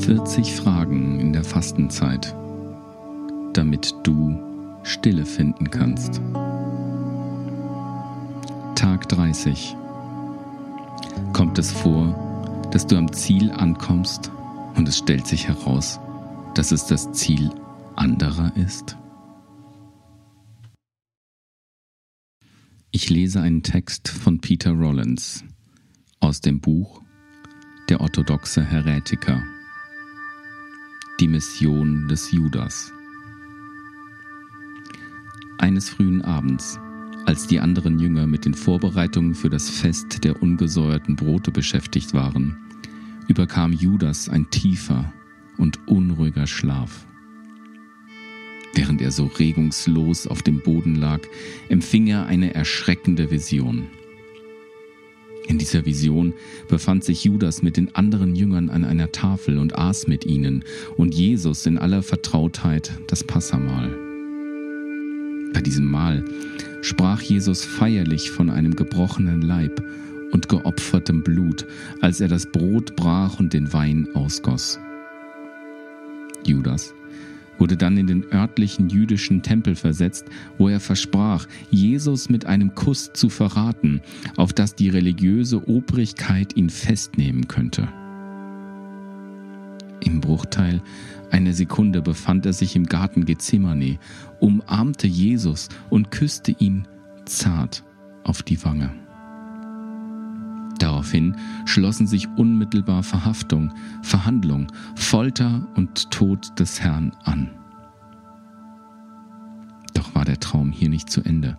[0.00, 2.34] 40 Fragen in der Fastenzeit,
[3.52, 4.38] damit du
[4.82, 6.22] Stille finden kannst.
[8.74, 9.76] Tag 30.
[11.34, 14.32] Kommt es vor, dass du am Ziel ankommst
[14.74, 16.00] und es stellt sich heraus,
[16.54, 17.50] dass es das Ziel
[17.94, 18.96] anderer ist?
[22.90, 25.44] Ich lese einen Text von Peter Rollins
[26.20, 27.02] aus dem Buch
[27.90, 29.42] Der orthodoxe Heretiker.
[31.20, 32.94] Die Mission des Judas.
[35.58, 36.80] Eines frühen Abends,
[37.26, 42.56] als die anderen Jünger mit den Vorbereitungen für das Fest der ungesäuerten Brote beschäftigt waren,
[43.28, 45.12] überkam Judas ein tiefer
[45.58, 47.04] und unruhiger Schlaf.
[48.72, 51.20] Während er so regungslos auf dem Boden lag,
[51.68, 53.88] empfing er eine erschreckende Vision.
[55.50, 56.34] In dieser Vision
[56.68, 60.64] befand sich Judas mit den anderen Jüngern an einer Tafel und aß mit ihnen
[60.96, 63.90] und Jesus in aller Vertrautheit das Passamahl.
[65.52, 66.24] Bei diesem Mahl
[66.82, 69.82] sprach Jesus feierlich von einem gebrochenen Leib
[70.30, 71.66] und geopfertem Blut,
[72.00, 74.78] als er das Brot brach und den Wein ausgoss.
[76.46, 76.94] Judas
[77.60, 80.24] wurde dann in den örtlichen jüdischen Tempel versetzt,
[80.58, 84.00] wo er versprach, Jesus mit einem Kuss zu verraten,
[84.36, 87.88] auf dass die religiöse Obrigkeit ihn festnehmen könnte.
[90.00, 90.82] Im Bruchteil
[91.30, 93.98] einer Sekunde befand er sich im Garten Gethsemane,
[94.40, 96.88] umarmte Jesus und küsste ihn
[97.26, 97.84] zart
[98.24, 98.99] auf die Wange.
[100.80, 101.36] Daraufhin
[101.66, 107.50] schlossen sich unmittelbar Verhaftung, Verhandlung, Folter und Tod des Herrn an.
[109.92, 111.58] Doch war der Traum hier nicht zu Ende.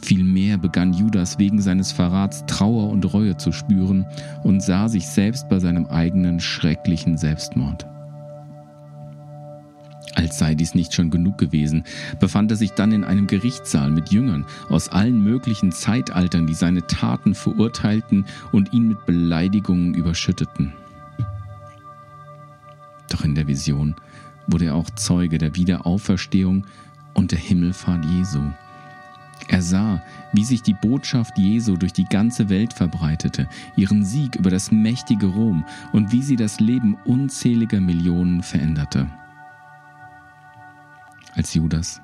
[0.00, 4.06] Vielmehr begann Judas wegen seines Verrats Trauer und Reue zu spüren
[4.44, 7.86] und sah sich selbst bei seinem eigenen schrecklichen Selbstmord.
[10.20, 11.84] Als sei dies nicht schon genug gewesen,
[12.18, 16.86] befand er sich dann in einem Gerichtssaal mit Jüngern aus allen möglichen Zeitaltern, die seine
[16.86, 20.74] Taten verurteilten und ihn mit Beleidigungen überschütteten.
[23.08, 23.94] Doch in der Vision
[24.46, 26.66] wurde er auch Zeuge der Wiederauferstehung
[27.14, 28.42] und der Himmelfahrt Jesu.
[29.48, 30.02] Er sah,
[30.34, 35.28] wie sich die Botschaft Jesu durch die ganze Welt verbreitete, ihren Sieg über das mächtige
[35.28, 35.64] Rom
[35.94, 39.08] und wie sie das Leben unzähliger Millionen veränderte
[41.40, 42.02] als Judas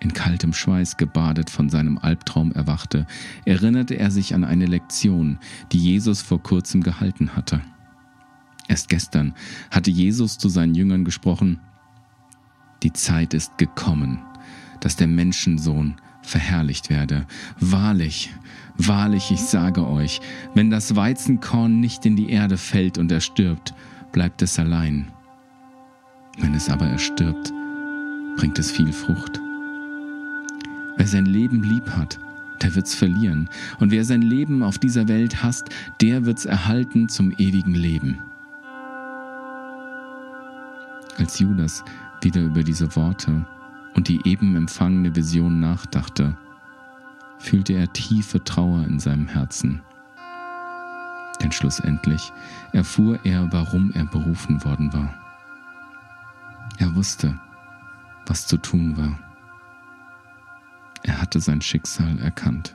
[0.00, 3.06] in kaltem Schweiß gebadet von seinem Albtraum erwachte,
[3.44, 5.38] erinnerte er sich an eine Lektion,
[5.70, 7.60] die Jesus vor kurzem gehalten hatte.
[8.66, 9.34] Erst gestern
[9.70, 11.60] hatte Jesus zu seinen Jüngern gesprochen,
[12.82, 14.18] die Zeit ist gekommen,
[14.80, 17.26] dass der Menschensohn verherrlicht werde.
[17.60, 18.32] Wahrlich,
[18.78, 20.22] wahrlich, ich sage euch,
[20.54, 23.74] wenn das Weizenkorn nicht in die Erde fällt und erstirbt,
[24.10, 25.08] bleibt es allein.
[26.38, 27.52] Wenn es aber erstirbt,
[28.36, 29.40] bringt es viel Frucht.
[30.96, 32.18] Wer sein Leben lieb hat,
[32.62, 33.48] der wird's verlieren.
[33.78, 35.68] Und wer sein Leben auf dieser Welt hasst,
[36.00, 38.18] der wird's erhalten zum ewigen Leben.
[41.18, 41.84] Als Judas
[42.22, 43.44] wieder über diese Worte
[43.94, 46.36] und die eben empfangene Vision nachdachte,
[47.38, 49.82] fühlte er tiefe Trauer in seinem Herzen.
[51.42, 52.32] Denn schlussendlich
[52.72, 55.14] erfuhr er, warum er berufen worden war.
[56.78, 57.38] Er wusste,
[58.26, 59.18] was zu tun war.
[61.02, 62.74] Er hatte sein Schicksal erkannt.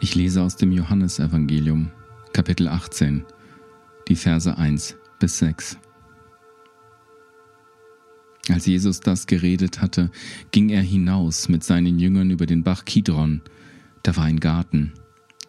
[0.00, 1.90] Ich lese aus dem Johannesevangelium,
[2.32, 3.24] Kapitel 18,
[4.08, 5.78] die Verse 1 bis 6.
[8.50, 10.10] Als Jesus das geredet hatte,
[10.50, 13.40] ging er hinaus mit seinen Jüngern über den Bach Kidron.
[14.02, 14.92] Da war ein Garten,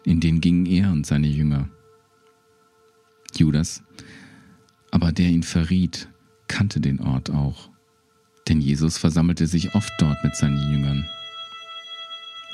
[0.04, 1.68] in den gingen er und seine Jünger.
[3.38, 3.82] Judas,
[4.90, 6.08] aber der ihn verriet,
[6.48, 7.70] kannte den Ort auch,
[8.48, 11.06] denn Jesus versammelte sich oft dort mit seinen Jüngern.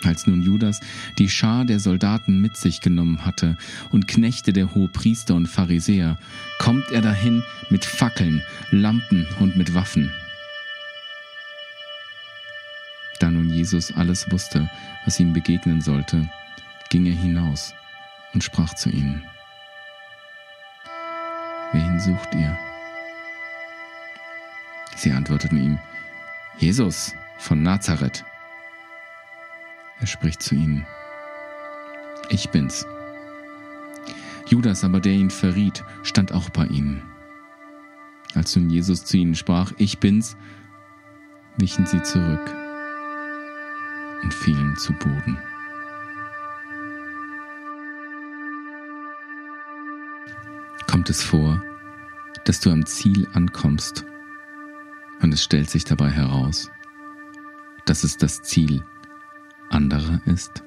[0.04, 0.80] Als nun Judas
[1.18, 3.56] die Schar der Soldaten mit sich genommen hatte
[3.92, 6.18] und Knechte der Hohepriester und Pharisäer,
[6.58, 10.10] kommt er dahin mit Fackeln, Lampen und mit Waffen.
[13.20, 14.68] Da nun Jesus alles wusste,
[15.04, 16.28] was ihm begegnen sollte,
[16.90, 17.72] ging er hinaus
[18.34, 19.22] und sprach zu ihnen
[22.02, 22.58] sucht ihr?
[24.96, 25.78] Sie antworteten ihm,
[26.58, 28.24] Jesus von Nazareth.
[30.00, 30.86] Er spricht zu ihnen,
[32.28, 32.84] ich bin's.
[34.48, 37.02] Judas aber, der ihn verriet, stand auch bei ihnen.
[38.34, 40.36] Als nun Jesus zu ihnen sprach, ich bin's,
[41.56, 42.54] wichen sie zurück
[44.22, 45.38] und fielen zu Boden.
[50.86, 51.62] Kommt es vor,
[52.44, 54.04] dass du am Ziel ankommst
[55.20, 56.70] und es stellt sich dabei heraus,
[57.86, 58.84] dass es das Ziel
[59.70, 60.62] anderer ist?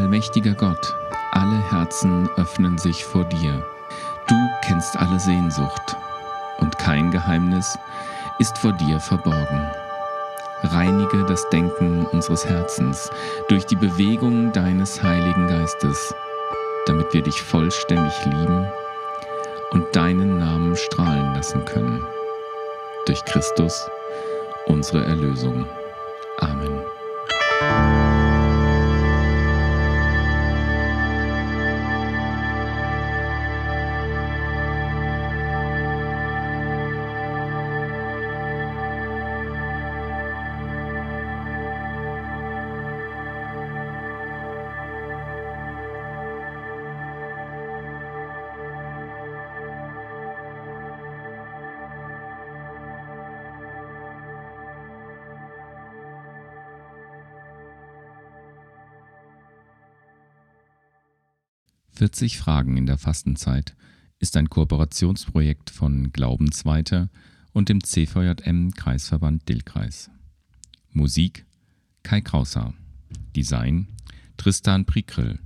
[0.00, 0.96] Allmächtiger Gott,
[1.32, 3.62] alle Herzen öffnen sich vor dir.
[4.28, 5.94] Du kennst alle Sehnsucht
[6.58, 7.76] und kein Geheimnis
[8.38, 9.70] ist vor dir verborgen.
[10.62, 13.10] Reinige das Denken unseres Herzens
[13.48, 16.14] durch die Bewegung deines Heiligen Geistes,
[16.86, 18.66] damit wir dich vollständig lieben
[19.72, 22.02] und deinen Namen strahlen lassen können.
[23.04, 23.86] Durch Christus,
[24.66, 25.66] unsere Erlösung.
[26.38, 26.79] Amen.
[62.00, 63.76] 40 Fragen in der Fastenzeit
[64.20, 67.10] ist ein Kooperationsprojekt von Glaubensweiter
[67.52, 70.10] und dem CVJM Kreisverband Dillkreis.
[70.92, 71.44] Musik
[72.02, 72.72] Kai Krauser.
[73.36, 73.86] Design
[74.38, 75.40] Tristan Prikrill.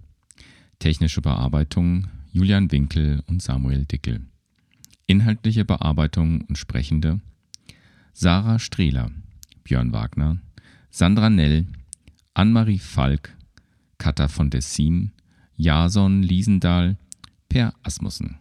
[0.78, 4.20] Technische Bearbeitung Julian Winkel und Samuel Dickel.
[5.08, 7.20] Inhaltliche Bearbeitung und Sprechende
[8.12, 9.10] Sarah Strehler,
[9.64, 10.38] Björn Wagner,
[10.90, 11.66] Sandra Nell,
[12.32, 13.36] Annemarie Falk,
[13.98, 15.10] Katha von Dessin,
[15.56, 16.96] Jason Liesendahl,
[17.48, 18.38] Per Asmussen.